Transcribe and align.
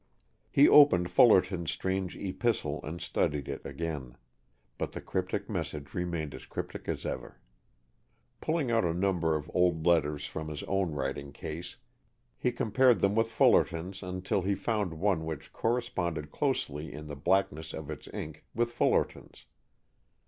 He 0.49 0.67
opened 0.67 1.11
Fullerton's 1.11 1.69
strange 1.69 2.15
epistle 2.17 2.81
and 2.83 2.99
studied 2.99 3.47
it 3.47 3.63
again, 3.63 4.17
but 4.79 4.93
the 4.93 4.99
cryptic 4.99 5.47
message 5.47 5.93
remained 5.93 6.33
as 6.33 6.47
cryptic 6.47 6.89
as 6.89 7.05
ever. 7.05 7.39
Pulling 8.41 8.71
out 8.71 8.83
a 8.83 8.95
number 8.95 9.35
of 9.35 9.51
old 9.53 9.85
letters 9.85 10.25
from 10.25 10.47
his 10.47 10.63
own 10.63 10.89
writing 10.93 11.31
case, 11.31 11.77
he 12.35 12.51
compared 12.51 12.99
them 12.99 13.13
with 13.13 13.29
Fullerton's 13.31 14.01
until 14.01 14.41
he 14.41 14.55
found 14.55 14.95
one 14.95 15.23
which 15.23 15.53
corresponded 15.53 16.31
closely, 16.31 16.91
in 16.91 17.05
the 17.05 17.15
blackness 17.15 17.71
of 17.71 17.91
its 17.91 18.09
ink, 18.11 18.43
with 18.55 18.71
Fullerton's. 18.71 19.45